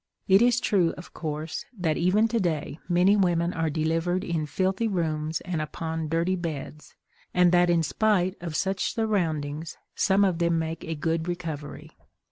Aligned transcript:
It 0.27 0.41
is 0.41 0.59
true, 0.59 0.95
of 0.97 1.13
course, 1.13 1.63
that 1.77 1.95
even 1.95 2.27
today 2.27 2.79
many 2.89 3.15
women 3.15 3.53
are 3.53 3.69
delivered 3.69 4.23
in 4.23 4.47
filthy 4.47 4.87
rooms 4.87 5.41
and 5.41 5.61
upon 5.61 6.09
dirty 6.09 6.35
beds, 6.35 6.95
and 7.35 7.51
that 7.51 7.69
in 7.69 7.83
spite 7.83 8.35
of 8.41 8.55
such 8.55 8.93
surroundings 8.95 9.77
some 9.93 10.25
of 10.25 10.39
them 10.39 10.57
make 10.57 10.83
a 10.83 10.95
good 10.95 11.27
recovery. 11.27 11.91